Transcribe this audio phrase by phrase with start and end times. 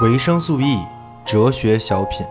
[0.00, 0.86] 维生素 E
[1.24, 2.24] 哲学小品。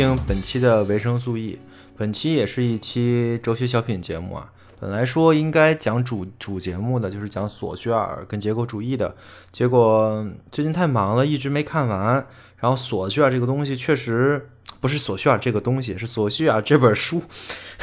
[0.00, 1.58] 听本期的维生素 E。
[1.94, 4.50] 本期也是一期哲学小品节目啊。
[4.80, 9.14] 本来说应该讲主主节目的，就是讲索绪尔跟结构主义的，
[9.52, 12.26] 结果最近太忙了，一直没看完。
[12.56, 14.48] 然后索绪尔这个东西确实
[14.80, 17.22] 不是索绪尔这个东西，是索绪尔这本书，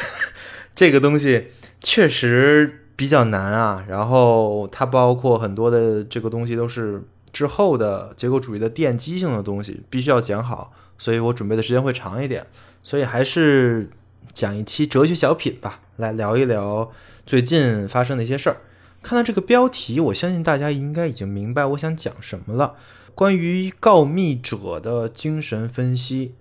[0.73, 1.49] 这个东西
[1.81, 3.85] 确实比较难啊。
[3.87, 12.45] 然后它包括很多的这个东西都是之后的结构主义的奠基性的东西，必须要讲好，所以我准备的时间会长一点。
[12.83, 13.89] 所以还是
[14.31, 16.91] 讲一期哲学小品吧，来聊一聊
[17.25, 18.57] 最近发生的一些事儿。
[19.01, 22.75] 看到这个标题，我相信大家应该已经明白我想讲什么了，
[23.13, 26.35] 关于告密者的精神分析。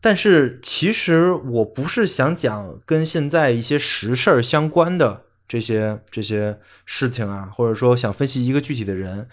[0.00, 9.28] 但是其实我不是想讲跟现在一些实事儿相关的这些这些事情啊，或者说想分析一个具体的人。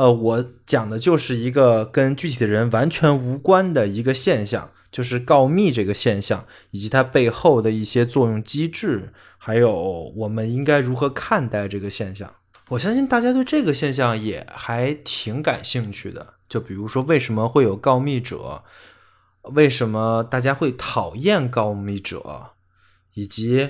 [0.00, 12.32] 呃，我讲的就是一个跟具体的人完全无关的一个现象，就是告密这个现象，以及它背后的一些作用机制，还有我们应该如何看待这个现象。
[12.70, 16.32] 我相信大家对这个现象也还挺感兴趣的。
[16.48, 18.62] 就比如说，为什么会有告密者？
[19.52, 22.52] 为什么大家会讨厌告密者？
[23.12, 23.68] 以及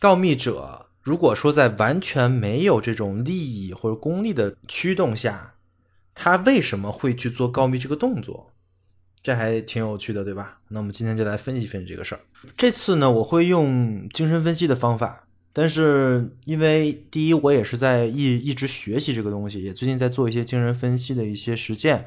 [0.00, 5.52] 告密者如果说在完全没有这种利益或者功利的驱动下，
[6.20, 8.50] 他为什么会去做告密这个动作？
[9.22, 10.58] 这还挺有趣的，对吧？
[10.68, 12.20] 那我们今天就来分析分析这个事儿。
[12.56, 22.06] 这次呢，我会用精神分析的方法，但是因为第一，我也是在一一直学习这个东西，也最近在做一些精神分析的一些实践，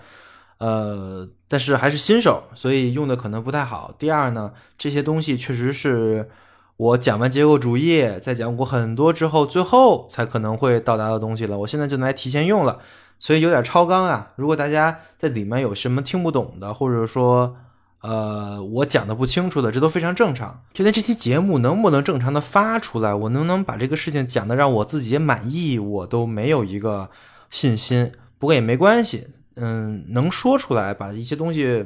[0.57, 3.95] 呃，但是还是新手，所以用的可能不太好。
[3.97, 6.29] 第二呢，这些东西确实是
[6.75, 11.59] 我讲完结构主义，再讲过很多之后，最后才可能会到达的东西了。
[11.59, 12.79] 我现在就来提前用了。
[13.21, 14.29] 所以有点超纲啊！
[14.35, 17.55] 如果大家在里面有什么听不懂的，或者说，
[18.01, 20.63] 呃，我讲的不清楚的，这都非常正常。
[20.73, 27.11] 就连这期节目能不能正常的发出来，我能不能把这个事情讲的让我自己也满意，我都没有一个
[27.51, 28.11] 信心。
[28.39, 31.85] 不过也没关系，嗯，能说出来，把一些东西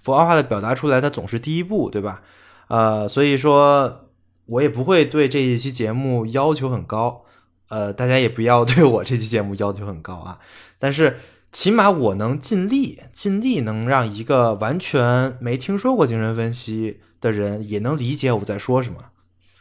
[0.00, 2.22] 符号化的表达出来，它总是第一步，对吧？
[2.66, 4.08] 呃，所以说，
[4.46, 7.22] 我也不会对这一期节目要求很高。
[7.68, 10.38] 呃，大家也不要对我这期节目要求很高啊，
[10.82, 11.20] 但是
[11.52, 18.98] 起码我能尽力，尽力能让一个完全没听说过精神分析的人也能理解我在说什么。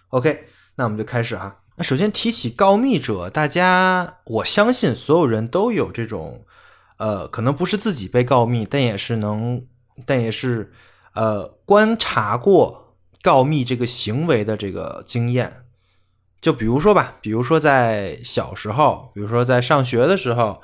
[0.09, 0.45] OK，
[0.77, 1.57] 那我们就开始哈。
[1.75, 6.43] 那首先提起告密者，大家我相信所有人都有这种，
[6.97, 9.63] 呃，可能不是自己被告密，但也是能，
[10.07, 10.71] 但也是
[11.13, 15.65] 呃观察过告密这个行为的这个经验。
[16.41, 20.63] 就比如说吧，比如说在小时候，比如说在上学的时候，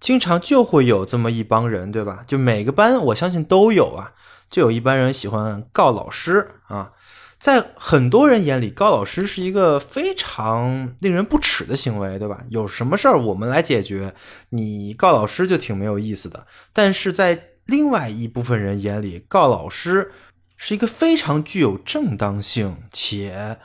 [0.00, 2.24] 经常就会有这么一帮人，对吧？
[2.26, 4.12] 就每个班我相信都有啊，
[4.48, 6.92] 就有一班人喜欢告老师啊。
[7.38, 12.42] 在很多人眼里，告老师是一个非常令人不齿的行为，对吧？
[12.48, 14.14] 有什么事儿我们来解决，
[14.50, 16.46] 你告老师就挺没有意思的。
[16.72, 20.10] 但是在另外一部分人眼里，告老师
[20.56, 23.58] 是一个非常具有正当性且。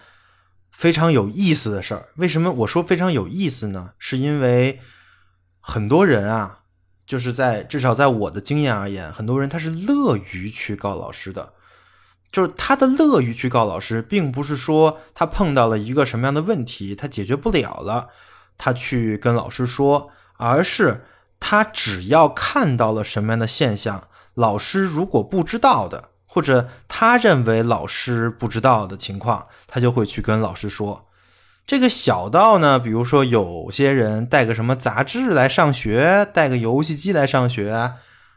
[0.75, 3.91] 非常有意思的事儿，为什么我说非常有意思呢？
[3.99, 4.79] 是因为
[5.65, 6.59] 很多人啊，
[7.05, 11.53] 就是在至少在我的经验而言，很多人他是乐于去告老师的，
[12.29, 18.09] 就是他的乐于去告老师，并不是说他碰到了一个什么样的问题，他解决不了了，
[18.57, 21.05] 他去跟老师说，而是
[21.39, 26.09] 他只要看到了什么样的现象，老师如果不知道的。
[26.25, 31.07] 或者他认为老师不知道的情况，他就会去跟老师说。
[31.65, 37.71] 这个小到呢，比如说有些人带个什么杂志来上学，带个游戏机来上学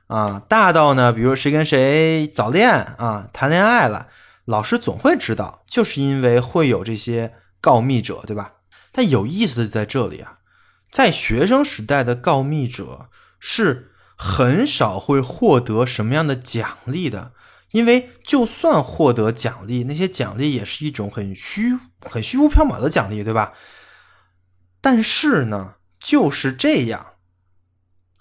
[0.07, 4.07] 啊；大到呢，比如谁跟谁早恋啊，谈恋爱了，
[4.45, 8.53] 老师总会知道，就是因为会有这些告密者，对吧？
[8.93, 10.39] 但有意思的在这里啊，
[10.89, 13.09] 在学生时代的告密者
[13.41, 17.33] 是很少会获得什么样的奖励的，
[17.77, 23.53] 因为就算获得奖励，那些奖励也是一种很虚、很虚无缥缈的奖励，对吧？
[24.81, 27.17] 但是呢，就是这样，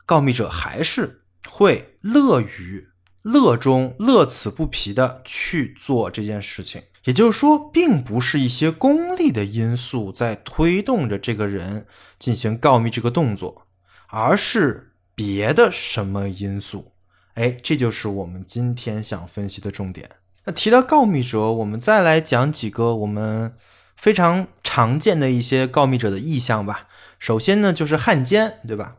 [0.05, 2.89] 告密者还是会乐于。
[3.21, 11.87] 乐中乐此不疲的去做这件事情，也就是说，并不是一些功利的因素在推动着这个人
[12.19, 13.65] 进行告密这个动作，
[14.09, 16.94] 而是别的什么因素。
[17.35, 20.09] 哎，这就是我们今天想分析的重点。
[20.43, 23.53] 那提到告密者，我们再来讲几个我们
[23.95, 26.87] 非常常见的一些告密者的意向吧。
[27.19, 28.95] 首先呢，就是汉奸，对吧？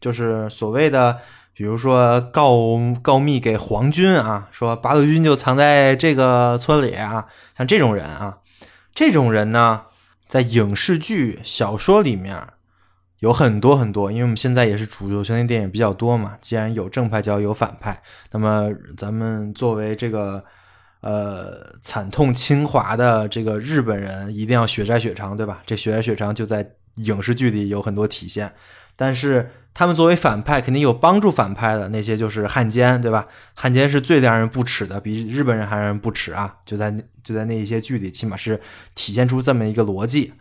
[0.00, 1.20] 就是所谓的。
[1.58, 2.54] 比如说告
[3.00, 8.40] 告密给皇军啊，说八路军就藏在这个村里啊，像这种人啊，
[8.94, 9.86] 这种人呢，
[10.28, 12.46] 在影视剧、小说里面
[13.20, 16.36] 有很多很多，因为我们现在也是主流型的电影比较多嘛。
[16.40, 18.02] 既然有正派，就要有反派。
[18.32, 20.44] 那么咱们作为这个
[21.00, 25.62] 呃惨痛侵华的这个日本人，一定要血债血偿，对吧？
[25.66, 28.52] 这血债血偿就在影视剧里有很多体现，
[28.96, 29.50] 但是。
[29.78, 33.28] 他们作为反派，肯定有帮助反派的那些，就是汉奸，对吧？
[33.52, 36.56] 汉奸是最让人不齿的，比日本人还让人不齿啊！
[36.64, 36.90] 就在
[37.22, 38.58] 就在那一些剧里，起码是
[38.94, 40.32] 体现出这么一个逻辑。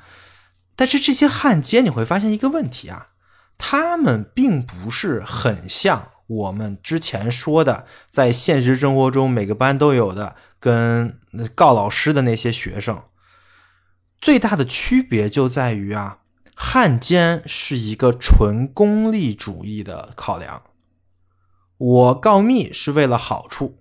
[0.76, 3.10] 但是这些汉奸，你会发现一个问题啊，
[3.58, 11.20] 他们并不是很像我们之前说的，在现实生活中每个班都有的跟
[11.54, 13.04] 告老师的那些学生。
[14.20, 16.20] 最大的区别就在于啊。
[16.58, 20.64] 汉奸是一个纯功利主义的考量，
[21.78, 23.80] 我告密是为了好处，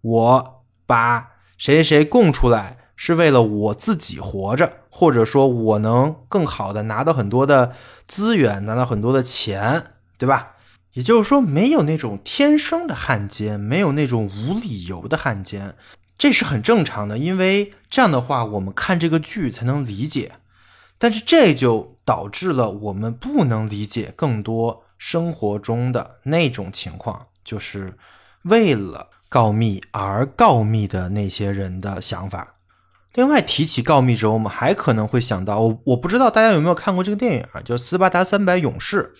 [0.00, 7.72] 我把谁谁谁供出来是为了我自己活着，或者说我能更好的拿到很多的
[8.04, 10.56] 资源，拿到很多的钱，对吧？
[10.94, 15.76] 也就是说，没有那种天生的汉奸，没有那种无理由的汉奸，
[16.18, 20.32] 这是很正常的，因为这样的话，我们看这个剧才能理解。
[20.98, 27.96] 但是这就导致了我们不能理解更多生活中的那种情况，就是
[28.42, 32.57] 为了告密而告密的那些人的想法。
[33.14, 39.12] 另外提起告密者，我们还可能会想到，我我不知道大家有没有看过这个电影啊，叫《斯巴达三百勇士》，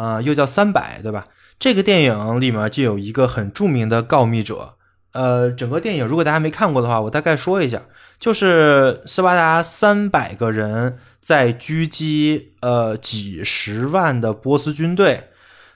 [0.00, 1.28] 啊，又叫三百，对吧？
[1.58, 4.74] 这个电影里面就有一个很著名的告密者。
[5.12, 7.82] 呃，整个电影如果大家没看过的话，我大概说一下，
[8.18, 15.28] 就是斯巴达三百个人在狙击呃几十万的波斯军队，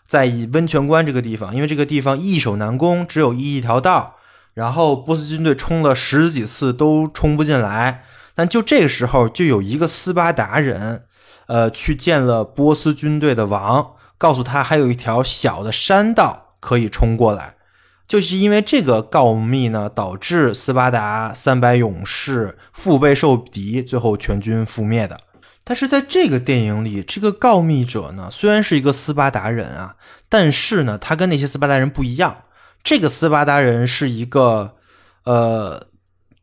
[0.09, 4.16] 在以温泉关这个地方，因为这个地方易守难攻，只有一条道，
[4.57, 8.03] 然后波斯军队冲了十几次都冲不进来，
[8.35, 11.05] 但就这个时候，就有一个斯巴达人，
[11.47, 17.57] 呃，去见了波斯军队的王，告诉他还有一条小的山道可以冲过来。
[18.09, 25.21] 就是因为这个告密呢，导致斯巴达三百勇士腹背受敌，最后全军覆灭的。
[25.65, 29.97] 但是在这个电影里，这个告密者呢，虽然是一个斯巴达人啊，
[30.31, 32.37] 但是呢，他跟那些斯巴达人不一样。
[32.87, 34.77] 这个斯巴达人是一个，
[35.25, 35.89] 呃，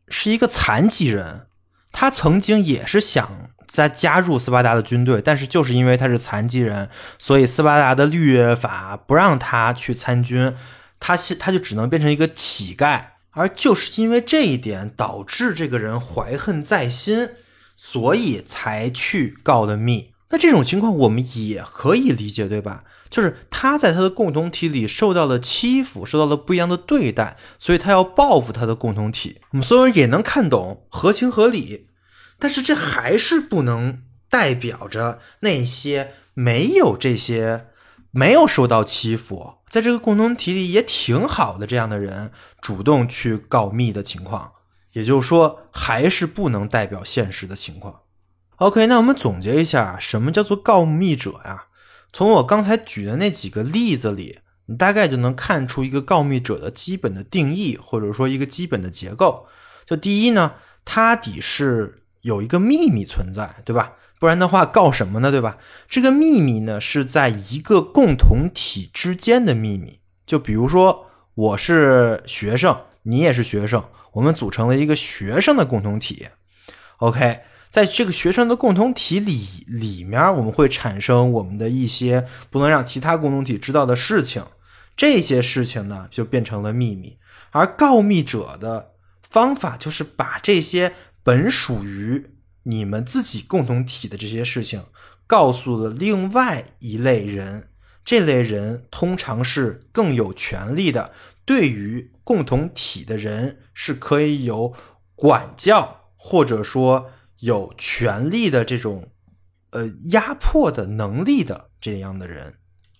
[0.08, 1.46] 是一个残疾人。
[1.90, 10.54] 他曾经也是想再加入斯巴达的军队，但是就是因为他是残疾人，所以斯巴达的律法不让他去参军。
[11.00, 17.30] 他他就只能变成一个乞丐，而就是因为这一点，导致这个人怀恨在心，
[17.74, 20.12] 所以才去告的密。
[20.28, 22.84] 那这种情况我们也可以理解，对吧？
[23.14, 29.40] 就是他在他的共同体里受到了欺负，受到了不一样的对待，所以他要报复他的共同体。
[29.52, 31.86] 我们所有人也能看懂，合情合理。
[32.40, 37.66] 但是这还是不能代表着那些没有这些。
[38.16, 42.30] 没有受到欺负，在这个共同体里也挺好的，这样的人
[42.60, 44.52] 主动去告密的情况，
[44.92, 48.02] 也就是说，还是不能代表现实的情况。
[48.58, 51.64] OK，那我们总结一下，什么叫做告密者呀？
[52.14, 59.48] 从我刚才举的那几个例子里，你大概就能看出一个告密者的基本的定义，或者说一个基本的结构。
[59.84, 60.54] 就第一呢，
[60.84, 63.94] 他得是有一个秘密存在，对吧？
[64.20, 65.32] 不然的话，告什么呢？
[65.32, 65.58] 对吧？
[65.88, 69.98] 这个秘密呢，是在一个共同体之间的秘密。
[70.24, 76.28] 就比如说，我是学生，你也是学生，我们组成了一个学生的共同体。
[76.98, 77.40] OK，
[77.74, 84.44] 在这个学生的共同体里里面，我们会产生我们的一些不能让其他共同体知道的事情。
[84.96, 87.18] 这些事情呢，就变成了秘密。
[87.50, 88.92] 而告密者的
[89.28, 92.30] 方法就是把这些本属于
[92.62, 94.84] 你们自己共同体的这些事情，
[95.26, 97.70] 告诉了另外一类人。
[98.04, 101.10] 这类人通常是更有权利的，
[101.44, 104.72] 对于共同体的人是可以有
[105.16, 107.10] 管教或者说
[107.44, 109.08] 有权利的这种
[109.70, 112.54] 呃压迫的能力的这样的人。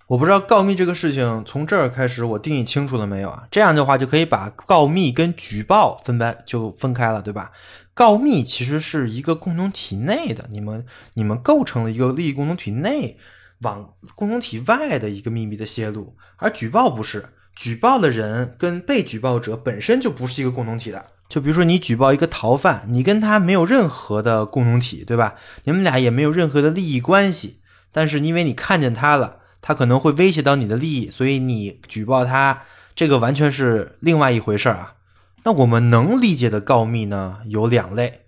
[0.09, 3.49] 我不知道告密这个事情从这儿开始我定义清楚了没有啊？
[3.51, 7.53] 这样的话就可以把告密跟举报分班就分开了，对吧？
[7.95, 10.85] 告密其实是一个共同体内的，你们
[11.15, 13.19] 你们构成了一个利益共同体内。
[13.61, 17.25] 往共同体外的一个秘密的泄露，而举报不是，
[17.55, 21.07] 举报的人跟被举报者本身就不是一个共同体的。
[21.35, 25.35] 就比如说你举报一个逃犯，你跟他没有任何的共同体，对吧？
[25.65, 27.59] 你们俩也没有任何的利益关系，
[27.91, 32.63] 但是因为你看见他了，他可能会威胁到你的利益，所以你举报他，
[32.95, 34.95] 这个完全是另外一回事儿啊。
[35.43, 38.21] 那我们能理解的告密呢，有两类，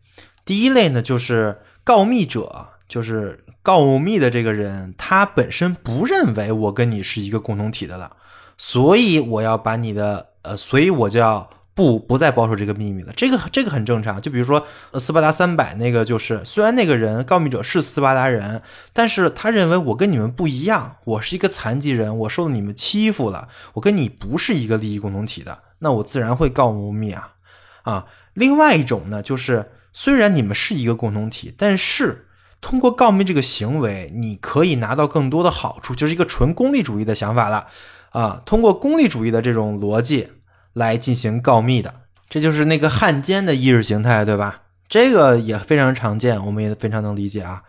[0.44, 2.70] 第一类呢就是告密者。
[2.88, 8.12] 就是告密的这个人，他本身不认为我跟你是一个共同体的了，
[8.56, 13.12] 所以我要把你的呃，所以我就要不不再保守这个秘密了。
[13.14, 14.20] 这个这个很正常。
[14.20, 27.34] 就比如说斯巴达三百那个，就是虽然那个人告密者是斯巴达人，但是他认为我跟你们不一样，我是一个残疾人，我受了你们欺负了，我跟你不是一个利益共同体的，那我自然会告密啊
[27.82, 28.06] 啊。
[28.34, 32.24] 另外一种呢，就是虽然你们是一个共同体，但是。
[32.62, 37.66] 通过告密这个行为，你可以拿到更多的好处，就是一个纯功利主义的想法了，
[38.10, 40.30] 啊，通过功利主义的这种逻辑
[40.76, 44.64] 来进行告密的，这就是那个汉奸的意识形态，对吧？
[44.90, 47.62] 这个也非常常见，我们也非常能理解啊。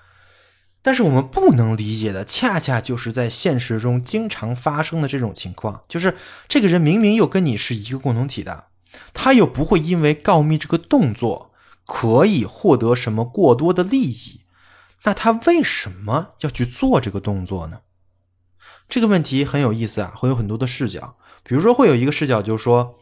[0.81, 6.17] 但是我们不能理解的，恰恰就是在现实中经常发生的这种情况，就是
[6.49, 8.65] 这个人明明又跟你是一个共同体的，
[9.13, 11.53] 他又不会因为告密这个动作
[11.85, 14.41] 可以获得什么过多的利益。
[15.03, 17.79] 那他为什么要去做这个动作呢？
[18.89, 21.17] 这个问题很有意思啊，会有很多的视角。
[21.43, 22.95] 比如说，会有一个视角就是说，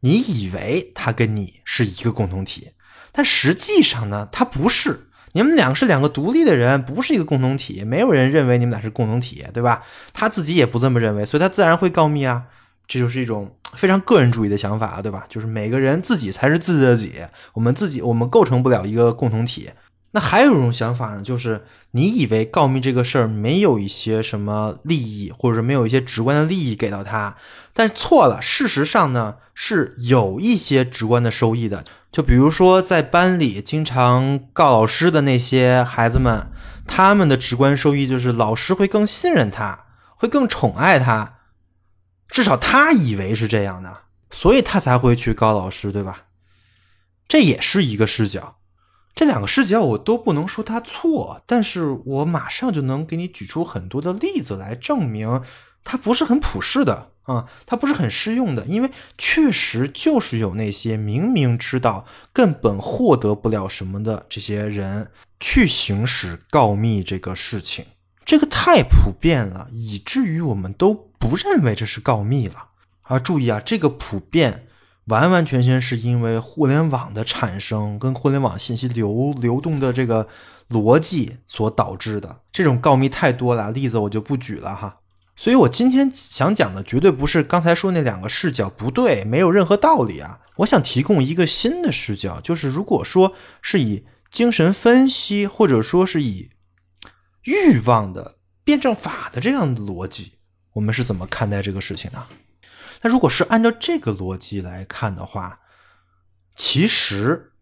[0.00, 2.70] 你以为他跟你是一个共同体，
[3.12, 5.08] 但实际上呢，他不是。
[5.34, 7.84] 你们两个是两个独立的人，不是一个共同体。
[7.84, 9.82] 没有人认为你们俩是共同体，对吧？
[10.12, 12.44] 他自己也不这么认为，所以他自然会告密啊。
[12.86, 15.24] 这就是一种非常个人主义的想法，对吧？
[15.30, 17.14] 就是每个人自己才是自己的己，
[17.54, 19.70] 我们自己我们构成不了一个共同体。
[20.14, 27.36] 那还有一种想法呢，就是你以为告密这个事儿没有一些什么利益，或者是没有一些直观的利益给到他，
[27.72, 28.40] 但错了。
[28.40, 31.82] 事实上呢，是有一些直观的收益的。
[32.10, 36.50] 就比如说在班里经常告老师的那些孩子们，
[36.86, 41.38] 他们的直观收益就是老师会更信任他，会更宠爱他，
[42.28, 44.00] 至少他以为是这样的，
[44.30, 46.24] 所以他才会去告老师，对吧？
[47.26, 48.56] 这也是一个视角。
[49.14, 55.42] 这两个视角我都不能说它错，但是我马上就能给你举出很多的例子来证明
[55.84, 67.84] 它不是很普世的啊，它不是很适用的，因为确实就是有那些明明知道根本获得不了什么的这些人去行使告密这个事情，
[68.24, 72.68] 这个太普遍了，以至于我们都不认为这是告密了
[73.02, 73.18] 啊！
[73.18, 74.66] 注意啊，这个普遍。
[75.06, 80.28] 完完全全是因为互联网的产生跟互联网信息流流动的这个
[80.70, 82.40] 逻辑所导致的。
[82.52, 84.98] 这种告密太多了，例子我就不举了哈。
[85.34, 90.38] 所以我今天想讲的绝对不是刚才说那两个视角不对，没有任何道理啊。
[90.56, 96.50] 我想提供一个新的视角，就是如果说是以精神分析或者说是以
[97.44, 100.32] 欲望的辩证法的这样的逻辑，
[100.74, 102.22] 我们是怎么看待这个事情的？
[103.02, 105.60] 那如果是按照这个逻辑来看的话，
[106.54, 107.52] 其实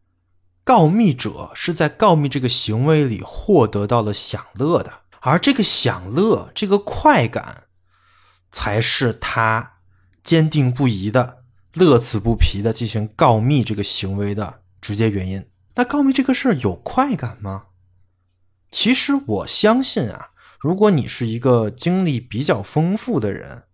[0.65, 7.69] 告密者是在告密这个行为里获得到了享乐的，而这个享乐、这个快感，
[8.51, 9.79] 才是他
[10.23, 15.49] 坚定不移的、乐此不疲的进行告密这个行为的直接原因。
[15.77, 17.69] 那告密这个事儿有快感吗？
[18.71, 20.29] 其实我相信啊，
[20.61, 23.65] 如果你是一个经历比较丰富的人。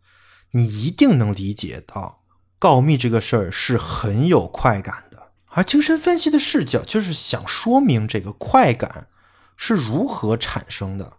[0.52, 2.22] 你一定能理解到，
[2.58, 9.08] 告密这个事儿是很有快感的，而精神分析的视角就是想说明这个快感
[9.56, 11.18] 是如何产生的。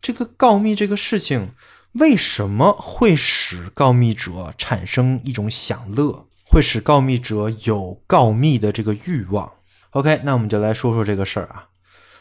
[0.00, 1.54] 这个告密这个事情
[1.92, 9.54] 为什么会使告密者产生一种享乐，会使告密者有告密的这个欲望
[9.90, 11.68] ？OK，那我们就来说说这个事儿啊。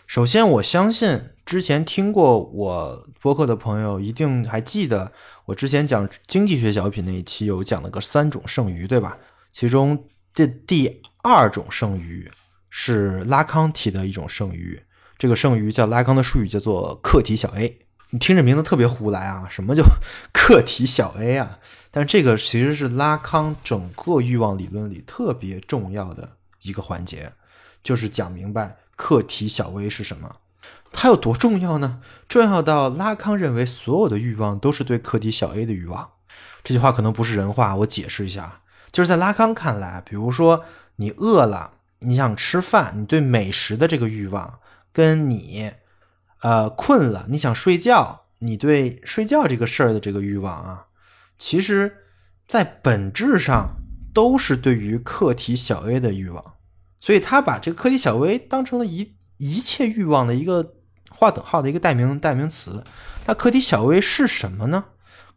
[0.08, 5.12] 首先，我相信之前听过我播客的朋友一定还记得，
[5.46, 9.20] 我之前讲经济学小品那一期有讲了个三种剩余，对吧？
[9.52, 12.32] 其中这第二种剩余
[12.70, 14.82] 是拉康提的一种剩余，
[15.20, 17.80] 这个剩余叫拉康的术语叫做客体小 a。
[18.10, 19.84] 你听这名字特别胡来啊，什么叫
[20.34, 21.60] 客体小 a 啊？
[21.92, 27.32] 但这个其实是拉康整个欲望理论里特别重要的一个环节，
[27.84, 30.38] 就是讲明白客体小 a 是什么。
[30.92, 32.02] 它有多重要呢？
[32.28, 36.12] 重要到拉康认为所有的欲望都是对客体小 a 的欲望。
[36.64, 40.64] 这句话可能不是人话，我解释一下，就是在拉康看来，比如说
[40.96, 44.60] 你饿了，你想吃饭，你对美食的这个欲望，
[44.94, 45.74] 跟你
[46.42, 50.86] 呃困了，你想睡觉，你对睡觉这个事儿的这个欲望啊，
[51.38, 51.98] 其实
[52.48, 53.76] 在本质上
[54.14, 56.54] 都是对于客体小 a 的欲望。
[57.02, 60.74] 所以他把这个客体小 a 当成了一一切欲望的一个
[61.10, 62.84] 划等号的一个代名代名词。
[63.26, 64.86] 那客体小 a 是什么呢？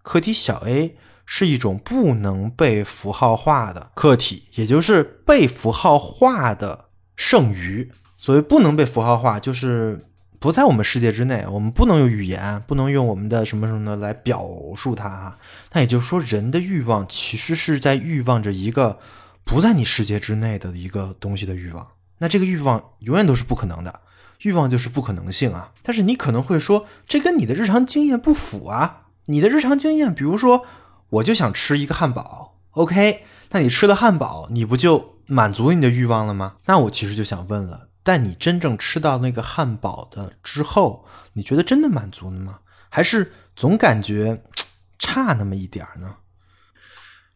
[0.03, 6.87] 客体小 a 是一种不能被符号化的客体，也就是被符号化的
[7.17, 7.93] 剩余。
[8.17, 10.07] 所谓不能被符号化，就是
[10.41, 14.43] 不在我们世界之内，我们不能用语言，不能用我们的什么什么的来表
[14.75, 15.39] 述它哈。
[15.73, 18.99] 那也就是说，人的欲望其实是在欲望着一个
[19.45, 21.87] 不在你世界之内的一个东西的欲望。
[22.19, 24.01] 那这个欲望永远都是不可能的，
[24.43, 25.73] 欲望就是不可能性啊。
[25.83, 29.07] 但是你可能会说，这跟你的日常经验不符啊。
[29.27, 30.65] 你的日常经验，比如说，
[31.11, 33.25] 我就想吃一个汉堡，OK？
[33.51, 36.57] 那你吃了汉堡，你不就满足你的欲望了吗？
[36.65, 42.61] 那我其实就想问了，但你真正吃到那个汉堡的之后，你觉得真的满足了吗？
[42.89, 44.43] 还是总感觉
[44.99, 46.17] 差那么一点儿呢？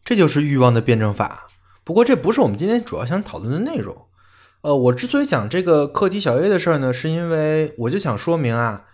[0.05, 1.47] 这就是欲望的辩证法。
[1.85, 4.07] 不过这不是我们今天主要想讨论的内容。
[4.63, 8.85] 呃，我之所以讲这个课题小 A 的事儿呢，是因为我就想说明啊，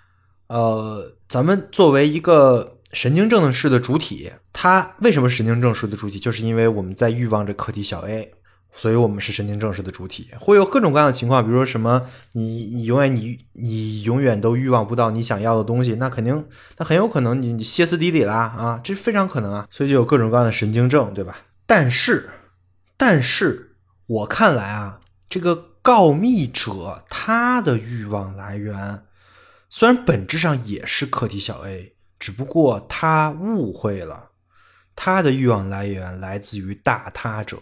[0.49, 6.19] 呃，咱们作为一个神经症式的主体，它为什么神经症式的主体？
[6.19, 8.33] 就是因为我们在欲望着课题小 a，
[8.73, 10.31] 所以我们是神经症式的主体。
[10.41, 16.47] 会有各种各样的情况，比如说什么，你你永远你你永远都欲望不到你想要的东西，那肯定
[16.79, 21.37] 那很有可能你你歇斯底里啦啊，这非常可能啊，所以就有各种各样的神经症，对吧？
[21.67, 22.31] 但是，
[22.97, 29.05] 但是我看来啊，这个告密者他的欲望来源。
[29.71, 34.31] 虽然本质上也是课题小 a，只不过他误会了，
[34.97, 37.61] 他的欲望来源来自于大他者。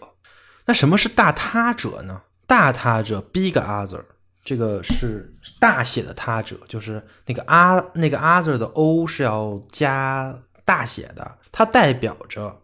[0.65, 2.21] 那什么是大他者呢？
[2.45, 4.03] 大他者 （big other）
[4.43, 12.61] 这个是大写的他者，就是那个啊那个 other 的 o 是要加大写的，它代表着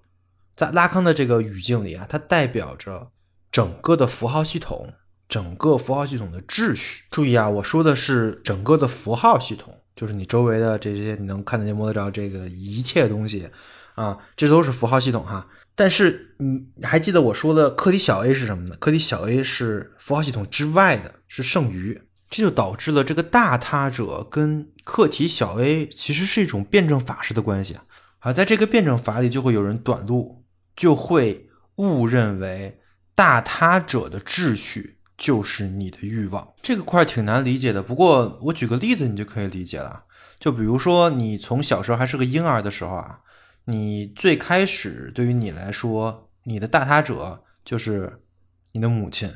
[0.55, 3.11] 在拉康的这个语境里啊，它代表着
[3.53, 4.93] 整个的符号系统。
[5.29, 13.49] 整个符号系统的秩序，注意啊，我说的是整个的符号系统，就是你周围的这些你能看得见、摸得着这个一切东西
[13.95, 15.47] 啊，这都是符号系统哈。
[15.73, 18.75] 但是你还记得我说的课题小 a 是什么呢？
[18.75, 27.75] 课题小 a 是符号系统之外的，是剩余，这就导致了这个大他者跟课题小 a 其实是一种辩证法式的关系
[28.19, 28.31] 啊。
[28.31, 30.43] 在这个辩证法里，就会有人短路，
[30.75, 32.77] 就会误认为
[33.15, 34.97] 大他者的秩序。
[35.15, 40.03] 就是你的欲望这个块挺难理解的，不过我举个例子你就可以理解了。
[40.39, 43.19] 就比如说你从小时候还是个婴儿的时候啊，
[43.65, 48.23] 你最开始对于你来说，你的大他者就是
[48.71, 49.31] 你的母亲，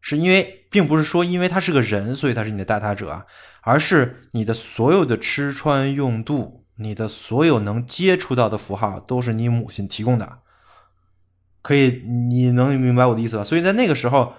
[0.00, 3.24] 是因为并不是说因为他是个人，所以他是你的大他者啊，
[3.62, 10.40] 而是你的所有的吃穿用度，你的所有能接触到的符号都是你母亲提供的。
[11.64, 13.42] 可以，你能明白我的意思吧？
[13.42, 14.34] 所以在那个时候。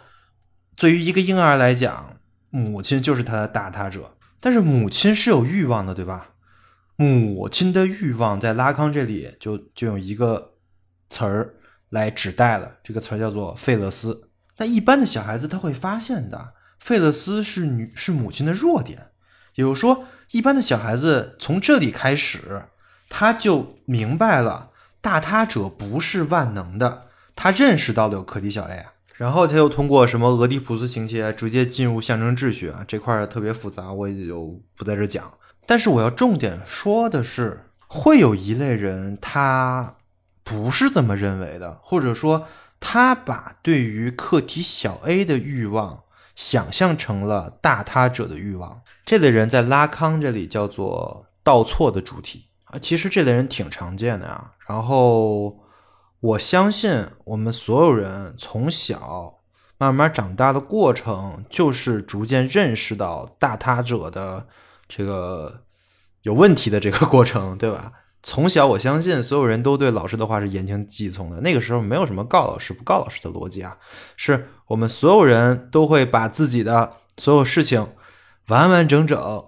[0.77, 2.17] 对于一个婴儿来讲，
[2.49, 6.31] 母亲就是他的大他者，但是母亲是有欲望的，对吧？
[6.97, 10.55] 母亲的欲望在拉康这里就就用一个
[11.09, 11.55] 词儿
[11.87, 14.29] 来指代了，这个词儿叫做费勒斯。
[14.57, 19.11] 那一般的小孩子他会发现的，费勒斯是女是母亲的弱点，
[19.53, 22.63] 也就是说，一般的小孩子从这里开始，
[23.07, 28.91] 他就明白了大他者不是万能的，他认识到了有课题小 a 啊。
[29.17, 35.31] 然后他又通过什么俄狄浦斯情节直接进入象征秩序啊，这块特别复杂，我也就不在这讲。
[35.65, 39.95] 但是我要重点说的是，会有一类人他
[40.43, 42.45] 不是这么认为的，或者说
[42.81, 46.03] 他把对于课题小 a 的欲望
[46.35, 48.81] 想象成了大他者的欲望。
[49.05, 54.51] 这类人在拉康这里叫做倒错的主体啊，其实这类人挺常见的呀。
[54.67, 55.63] 然后。
[56.19, 59.39] 我相信我们所有人从小
[59.77, 64.47] 慢慢长大的过程，就是逐渐认识到大他者的
[64.87, 65.61] 这个
[66.21, 67.91] 有问题的这个过程，对吧？
[68.23, 71.41] 从小我相信所有人都对老师的话是言听计从的。
[71.41, 73.77] 那个时候没有什么告老师不告老师的逻辑啊，
[74.17, 77.87] 是我们所有人都会把自己的所有事情
[78.47, 79.45] 完完整整、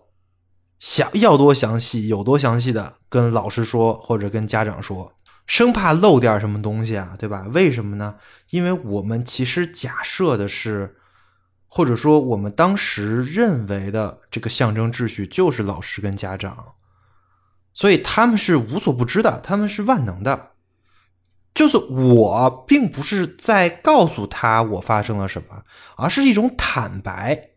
[0.77, 5.13] 想要多详细有多详细的跟老师说，或者跟家长说，
[5.47, 7.47] 生怕漏点什么东西啊，对吧？
[7.51, 8.17] 为什么呢？
[8.51, 10.97] 因为我们其实假设的是，
[11.67, 16.73] 或者说我们当时认为的这个象征秩序就是老师跟家长。
[17.73, 20.51] 所以他们是无所不知的，他们是万能的。
[21.53, 25.63] 就是我并不是在告诉他我发生了什么，
[25.95, 27.51] 而是一种坦白。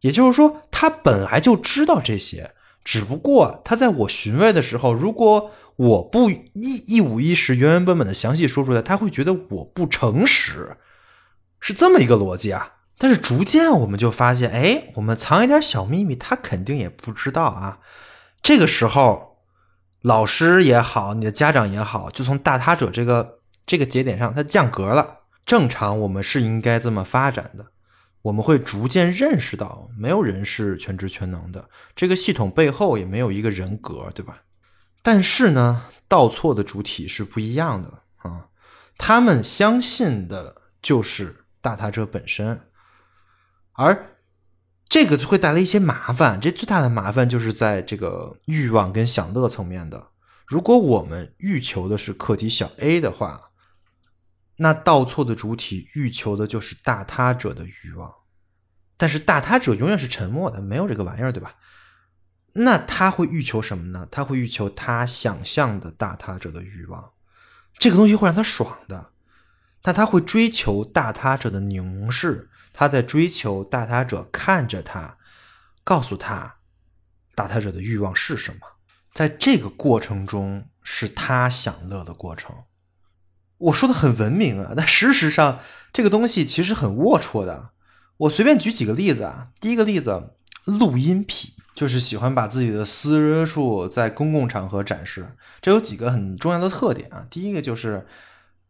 [0.00, 2.54] 也就是说，他本来就知道这些，
[2.86, 6.44] 只不过他在我询问的时候，如果我不一
[6.86, 10.76] 一五一十、原原本本的详细说出来，他会觉得我不诚实，
[11.58, 12.74] 是这么一个逻辑啊。
[12.96, 17.80] 但是逐渐我们就发现，哎，我们藏一点小秘密，他肯定也不知道啊。
[18.40, 19.38] 这个时候，
[20.02, 25.22] 老师也好，你的家长也好，就从大他者这个这个节点上，他降格了。
[25.44, 27.66] 正常我们是应该这么发展的，
[28.26, 34.42] 我们会逐渐认识到，没有人是全知全能的，这个系统背后也没有一个人格，对吧？
[35.02, 38.48] 但是呢，倒错的主体是不一样的啊，
[38.98, 42.60] 他们相信的就是大他者本身，
[43.72, 44.12] 而。
[44.88, 50.10] 这个会带来一些麻烦，这最大的麻烦就是在这个欲望跟享乐层面的。
[50.46, 53.50] 如果我们欲求的是课题小 a 的话，
[54.56, 58.12] 那倒错的主体欲求的就是大他者的欲望，
[58.96, 61.56] 但是大他者永远是沉默的，没有这个玩意儿，对吧？
[62.54, 64.08] 那他会欲求什么呢？
[64.10, 67.12] 他会欲求他想象的大他者的欲望，
[67.78, 69.10] 这个东西会让他爽的，
[69.82, 72.48] 但他会追求大他者的凝视。
[72.72, 75.18] 他在追求大他者看着他，
[75.84, 76.56] 告诉他
[77.34, 78.60] 大他者的欲望是什么。
[79.12, 82.64] 在这个过程中，是他享乐的过程。
[83.58, 85.60] 我说的很文明啊，但事实上，
[85.92, 87.70] 这个东西其实很龌龊的。
[88.18, 89.48] 我随便举几个例子啊。
[89.60, 90.30] 第一个例子，
[90.64, 95.36] 录音癖，就是喜欢把自己的私处在公共场合展示。
[95.60, 97.26] 这有几个很重要的特点啊。
[97.30, 98.06] 第一个就是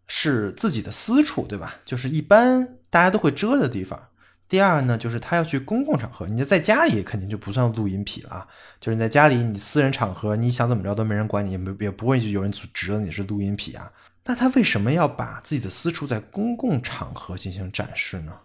[0.07, 1.77] 是自己的私处，对吧？
[1.85, 2.77] 就是一般。
[2.89, 4.09] 大家都会遮的地方。
[4.49, 8.47] 第二呢，就是他要去公共场合，你在家里肯定就不算录音癖了。
[8.81, 13.91] 就是你在家里，你私人场合，你想怎么着都没人管你，也没也不会有人指责你是录音癖啊。
[14.27, 18.41] 那他为什么要把自己的私处在公共场合进行展示呢？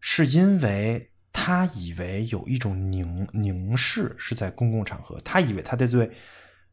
[0.00, 6.10] 是因为他以为有一种凝凝视是在公共场合，他以为他在对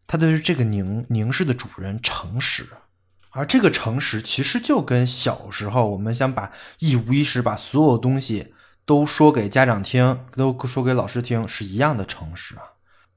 [0.07, 2.67] 他对这个凝凝视的主人诚实。
[3.29, 8.53] 而这个诚实其实就跟小时候我们想把一五一十把所有东西
[8.85, 12.74] 都说给家长听，都说给老师听是一样的诚实啊。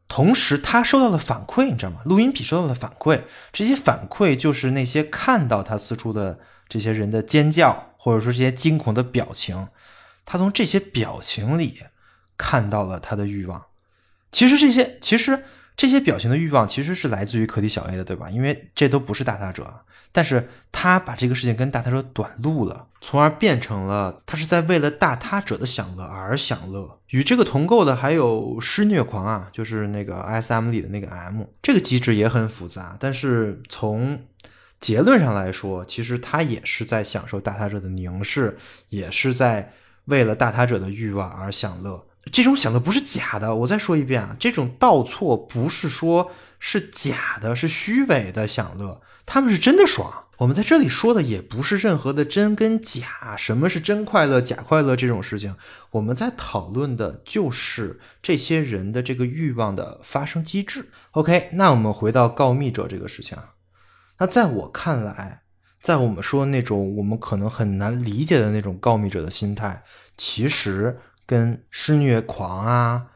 [0.09, 2.01] 同时，他收到的反馈，你知道吗？
[2.05, 9.69] 录音笔收到的反馈，这些反馈就是那些看到他四处的这些人的尖叫，或者说这些惊恐的表情，
[10.25, 11.83] 他从这些表情里
[12.37, 13.67] 看到了他的欲望。
[14.33, 15.45] 其实这些，其实。
[15.79, 18.29] 这些表情的欲望其实是来自于课题小 A 的，对吧？
[18.29, 19.73] 因为这都不是大他者，
[20.11, 26.99] 但是他把这个事情跟大他者短路了，从而变成了他是在为了大他者的享乐而享乐。
[27.11, 34.25] 与这个同构的还有施虐狂啊，就是那个 SM 里的那个 M，这个机制也很复杂，但是从
[34.81, 39.73] 结论上来说，其实他也是在享受大他者的凝视，也是在
[40.07, 42.08] 为了大他者的欲望而享乐。
[42.31, 50.25] 这种享乐不是假的，我再说一遍啊，这种倒错不是说是假的，是虚伪的享乐，他们是真的爽。
[50.39, 55.57] 我们在这里说的也不是任何的真跟假，什么是真快乐、假快乐这种事情，
[55.91, 60.91] 我们在讨论的就是这些人的这个欲望的发生机制。
[61.11, 63.55] OK，那我们回到告密者这个事情啊，
[64.19, 65.43] 那在我看来，
[65.81, 69.83] 在我们说那种我们可能很难理解的那种告密者的心态，
[70.17, 70.99] 其实。
[71.29, 73.09] 跟施虐狂啊，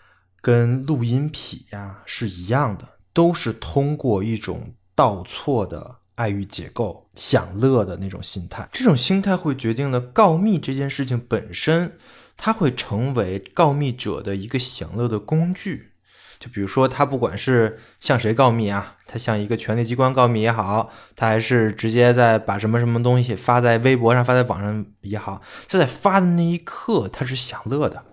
[0.42, 8.68] 跟录音癖呀是一样的，都是通过一种倒错的爱欲结构享乐的那种心态。
[8.70, 11.96] 这种心态会决定了告密这件事情本身，
[12.36, 15.92] 它会成为告密者的一个享乐的工具。
[16.38, 28.06] 就比如说，他不管是向谁告密啊，他向一个权力机关告密也好，他还是直接在把什么什么东西发在微博上、发在网上也好，他在发的那一刻，他是享乐的，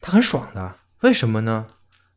[0.00, 0.76] 他很爽的。
[1.00, 1.66] 为什么呢？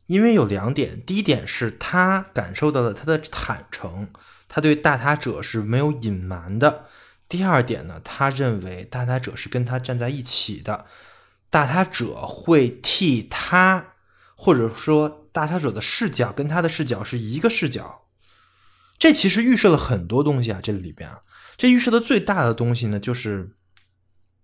[0.06, 4.08] 因为有两点，第一点是他感受到了他的坦诚，
[4.48, 6.86] 他对大他者是没有隐瞒的；
[7.28, 10.86] 第二点呢，他认为大他者是跟他站在一起的，
[11.50, 13.88] 大他者会替他。
[14.38, 18.02] 或者说，大他者的视角跟他的视角是一个视角，
[18.98, 21.20] 这其实预设了很多东西啊，这里边啊，
[21.56, 23.50] 这预设的最大的东西呢，就是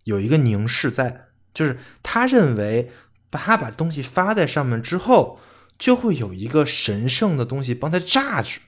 [0.05, 2.91] 有一个凝视在，就是他认为
[3.31, 5.41] 他把东西发在上面之后，
[5.79, 8.61] 就会有一个神圣的东西帮他榨取，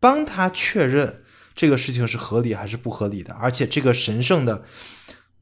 [0.00, 1.22] 帮他确认
[1.54, 4.64] 这个事情是合理还是不合理的，而且这个神圣的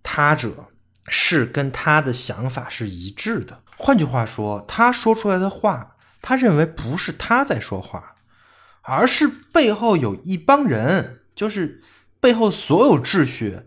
[0.03, 0.69] 他者
[1.09, 3.63] 是跟他的想法是一致的。
[3.77, 8.14] 换句话说，他说出来的话，他认为不是他在说话，
[8.85, 11.83] 而是背后有一帮人，就是
[12.21, 13.61] 背后所有秩序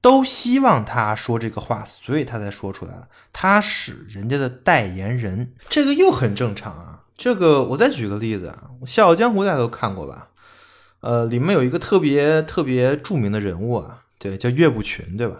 [0.00, 3.08] 都希望他说这个话，所以他才说出来了。
[3.32, 7.04] 他是人家的代言人，这个又很正常啊。
[7.16, 10.28] 这个我再举个例子啊，《笑傲江湖》大家都看过吧？
[11.00, 15.36] 呃，里面有一个特别特别著名的人物啊，对，叫岳不群，对吧？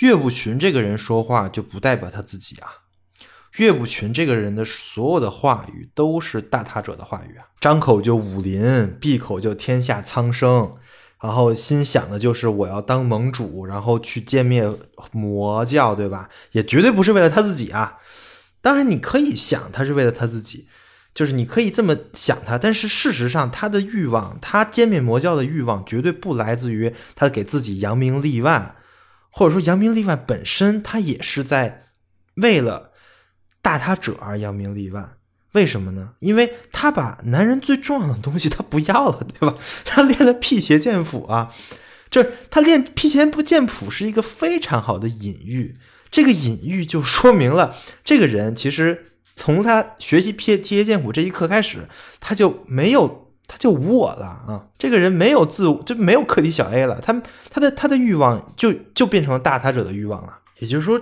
[0.00, 2.83] 岳不群这个人说话就不代表他自己啊。
[3.56, 10.74] 岳不群这个人的所有的话语都是大他者的话语啊，张口就武林，闭口就天下苍生，
[11.22, 14.68] 然后心想的就是我要当盟主，然后去歼灭
[15.12, 16.28] 魔教，对吧？
[16.50, 17.98] 也绝对不是为了他自己啊。
[18.60, 20.66] 当然，你可以想他是为了他自己，
[21.14, 28.74] 就是你可以这么想他，但是事实上，他的欲望，他歼灭魔教的欲望，绝对不来自于他给自己扬名立万，
[29.30, 31.84] 或者说扬名立万本身，他也是在
[32.34, 32.90] 为了。
[33.64, 35.14] 大他者而扬名立万，
[35.52, 36.10] 为什么呢？
[36.18, 39.54] 因为他把男人最重要的东西他不要了，对吧？
[39.86, 41.50] 他练了辟邪剑谱啊，
[42.10, 45.78] 就是他练辟邪不剑谱是一个非常好的隐喻。
[46.10, 47.74] 这个隐喻就说明了，
[48.04, 51.88] 这个人其实从他学习辟辟邪剑谱这一刻开始，
[52.20, 54.66] 他就没有他就无我了啊。
[54.78, 57.00] 这个人没有自我，就没有客体小 A 了。
[57.00, 60.40] 他他的他的欲望就就变成了大他者的欲望了。
[60.58, 61.00] 也就是说，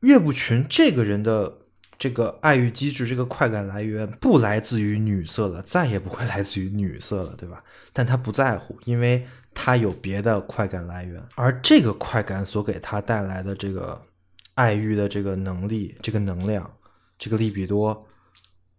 [0.00, 1.59] 岳不群这个人的。
[2.00, 7.62] 这个爱欲机制，这个快感来源不来自于女色了，再也不会 来自于女色了，对吧？
[7.92, 14.00] 但他不在乎，因为他有别的快感来源，而这个快感所给他带来的这个
[14.54, 16.68] 爱欲的这个能力、这个能量、
[17.18, 18.06] 这个利比多，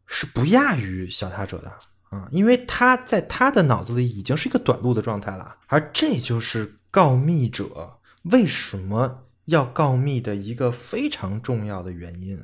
[0.07, 1.71] 是不亚于小他者的
[2.09, 12.43] 啊，因为他在他的脑子里已经是一个短路的状态了，而这就是告密者为什么要告密的一个非常重要的原因。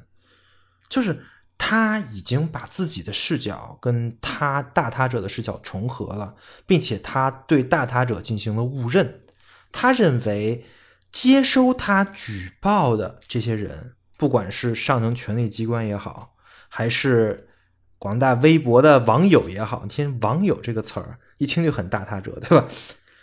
[0.89, 1.23] 就是
[1.57, 9.21] 他已经把自己的视角跟他大他者的视角重合了，并且他对大他者进行了误认。
[9.71, 10.65] 他认为
[11.11, 16.35] 接收他举报的这些人，不管是上层权力机关也好，
[16.69, 17.49] 还是
[17.97, 22.67] 广大微博的网友也好，你听“网友”这个词儿一听就很大他者，对吧？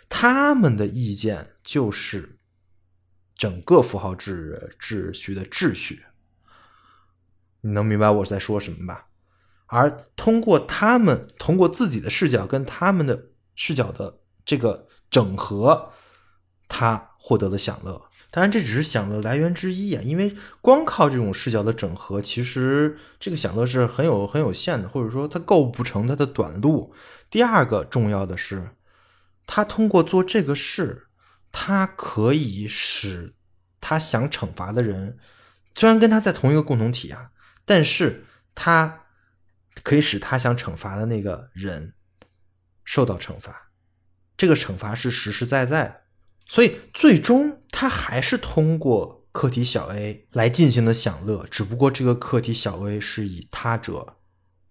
[0.07, 2.37] 他们的意见就是
[3.35, 6.03] 整个符号秩秩序的秩序。
[7.65, 9.07] 你能明白我在说什么吧？
[9.65, 15.91] 而通过他们，通过自己的视角跟他们的视角的这个整合，
[16.67, 17.99] 他获得了享乐。
[18.29, 26.93] 当然，这只是享乐来源之一啊，因为光靠这种视角的整合，其实这个享乐是很有很有限的，或者说它构不成它的短路。
[27.31, 28.75] 第二个重要的是，
[29.47, 31.07] 他通过做这个事，
[31.51, 33.33] 他可以使
[33.81, 35.17] 他想惩罚的人，
[35.73, 37.31] 虽然跟他在同一个共同体啊。
[37.65, 39.01] 但是他
[39.83, 41.93] 可以使他想惩罚的那个人
[42.83, 43.71] 受到惩罚，
[44.37, 46.01] 这个惩罚是实实在在的，
[46.47, 54.15] 所以最终他还是通过客体小 a 来进行的享乐，只不过这个客体小 a 是以他者、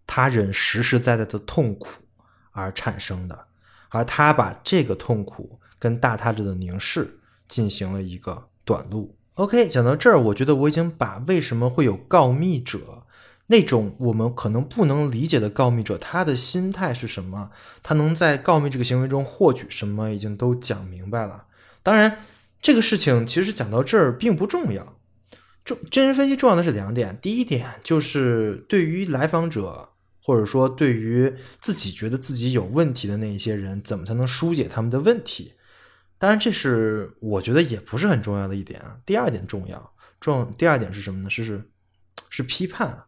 [0.07, 2.05] 他人实实在在的痛苦
[2.53, 3.49] 而产生的，
[3.91, 9.19] 而他把这个痛苦跟大他者的凝视进行了一个短路。
[9.35, 13.03] OK，讲到这儿，我觉得我已经把为什么会有告密者
[13.49, 17.51] 那种我们可能不能理解的告密者，他的心态是什么，
[17.83, 21.47] 他能在告密这个行为中获取什么，已经都讲明白了。
[21.83, 22.19] 当然，
[22.63, 24.97] 这个事情其实讲到这儿并不重要。
[25.65, 29.89] 重真人分析重要的是两点，第一点就是对于来访者，
[30.23, 35.54] 或者说对于自己觉得自己有问题的那一些人，怎么才能疏解他们的问题。
[36.25, 38.97] 当然，这是我觉得也不是很重要的一点啊。
[39.05, 41.29] 第二点重要，重第二点是什么呢？
[41.29, 41.71] 是是
[42.31, 43.05] 是批判，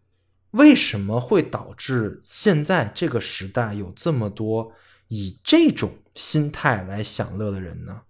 [0.50, 4.70] 为什么会导致现在这个时代有这么多
[5.09, 8.02] 以这种心态来享乐的人呢？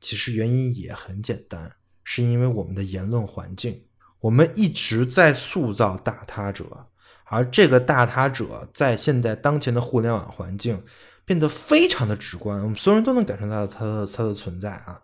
[0.00, 1.70] 其实原因也很简单，
[2.02, 3.84] 是因为我们的言论环境，
[4.20, 6.86] 我们一直在塑造大他者，
[7.26, 10.82] 而这个大他者在现在当前的互联网环境。
[11.28, 15.02] 变得非常的直观，我们所有人都能感受到它的它的存在啊！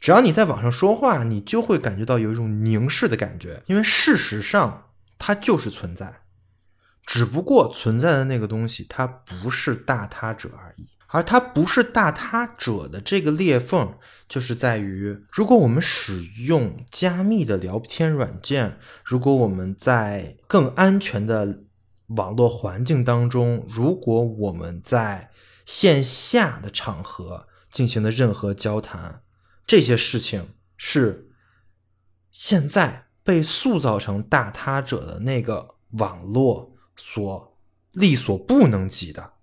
[0.00, 4.84] 只要你在网上说话，你就会感觉到有一种凝视的感觉，因为事实上
[5.18, 6.20] 它就是存在，
[7.04, 10.86] 只不过存在的那个东西它不是大他者而已。
[11.08, 13.94] 而它不是大他者的这个裂缝，
[14.28, 21.60] 就是在于，如果我们使用加密的聊天软件，如果我们在更安全的
[22.08, 25.30] 网络环境当中，如果我们在
[25.66, 29.22] 线下的场合进行的任何交谈，
[29.66, 31.30] 这些事情是
[32.30, 37.58] 现在被塑造成大他者的那个网络所
[37.92, 39.34] 力所不能及的。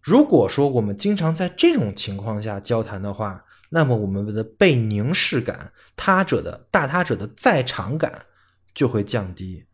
[0.00, 8.26] 如果说我们经常在这种情况下交谈的话，那么我们的被凝视感、他者的大他者的在场感
[8.72, 9.66] 就会降低。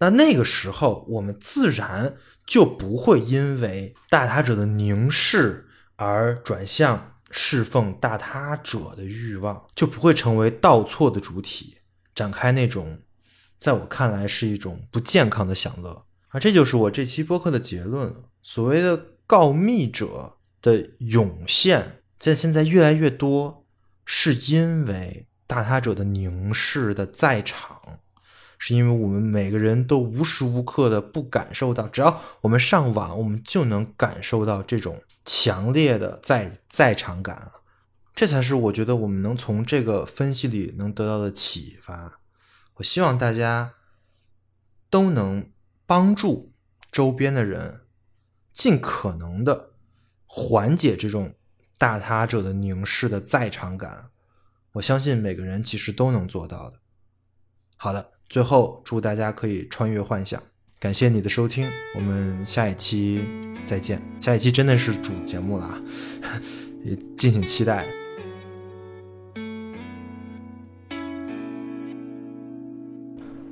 [0.00, 2.16] 那那个时候，我们自然
[2.48, 11.76] 就不会因为大他者的凝视而转向侍奉大他者的欲望，就不会成为倒错的主体，
[12.12, 12.98] 展开那种
[13.56, 16.06] 在我看来是一种不健康的享乐。
[16.30, 18.12] 啊，这就是我这期播客的结论。
[18.42, 19.00] 所谓的。
[19.28, 23.66] 告密者的涌现，在现在越来越多，
[24.06, 27.77] 是因为大他者的凝视的在场，
[28.58, 37.50] 是因为我们每个人都无时无刻的不感受到，只要我们上网，我们就能感受到这种强烈的在在场感
[38.14, 42.20] 这才是我觉得我们能从这个分析里能得到的启发。
[42.74, 43.74] 我希望大家
[44.90, 45.50] 都能
[45.86, 46.52] 帮助
[46.90, 47.82] 周边的人。
[48.54, 49.70] 尽可能的
[50.26, 51.36] 缓解这种
[51.78, 54.10] 大他者的凝视的在场感，
[54.72, 56.80] 我相信每个人其实都能做到的。
[57.76, 60.42] 好的，最后祝大家可以穿越幻想，
[60.78, 63.24] 感谢你的收听，我们下一期
[63.64, 64.02] 再见。
[64.20, 65.80] 下一期真的是主节目了啊，
[66.84, 67.86] 也敬请期待。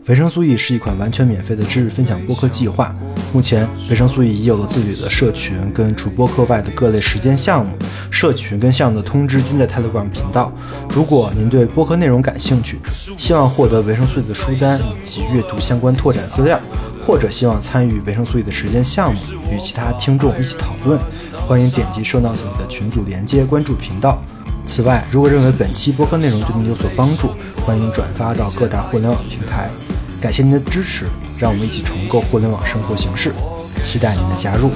[0.08, 2.94] 维生素 E 是一款完全免费的知识分享播客计划。
[3.32, 7.76] 目前，维生素 E 已有了自己的社群，跟除播客外的各类实践项目。
[8.16, 10.50] 社群跟项目的通知均在 Telegram 频道。
[10.88, 12.78] 如果您对播客内容感兴趣，
[13.18, 16.58] 希望获得维生素 E 的书单以及阅读相关拓展资料，
[17.06, 20.98] 或者希望参与维生素 E 的时间项目，与其他听众一起讨论，
[21.46, 24.22] 欢迎点击 Show Notes 里的群组连接，关注频道。
[24.64, 27.28] 此外，如果认为本期播客内容对您有所帮助，
[27.66, 29.68] 欢迎转发到各大互联网平台。
[30.22, 31.04] 感谢您的支持，
[31.38, 33.34] 让我们一起重构互联网生活形式，
[33.82, 34.70] 期待您的加入。